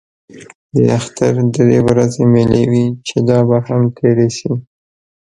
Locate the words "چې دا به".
3.07-3.57